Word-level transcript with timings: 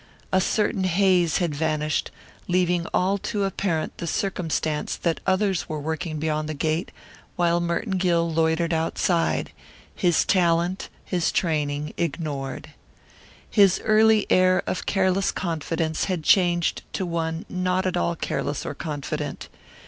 A 0.33 0.41
certain 0.41 0.85
haze 0.85 1.37
had 1.37 1.53
vanished, 1.53 2.09
leaving 2.47 2.87
all 2.91 3.19
too 3.19 3.43
apparent 3.43 3.99
the 3.99 4.07
circumstance 4.07 4.95
that 4.95 5.19
others 5.27 5.69
were 5.69 5.79
working 5.79 6.17
beyond 6.17 6.49
the 6.49 6.55
gate 6.55 6.91
while 7.35 7.59
Merton 7.59 7.99
Gill 7.99 8.27
loitered 8.27 8.73
outside, 8.73 9.51
his 9.93 10.25
talent, 10.25 10.89
his 11.05 11.31
training, 11.31 11.93
ignored. 11.97 12.69
His 13.47 13.79
early 13.83 14.25
air 14.31 14.63
of 14.65 14.87
careless 14.87 15.31
confidence 15.31 16.05
had 16.05 16.23
changed 16.23 16.81
to 16.93 17.05
one 17.05 17.45
not 17.47 17.85
at 17.85 17.95
all 17.95 18.15
careless 18.15 18.65
or 18.65 18.73
confident. 18.73 19.49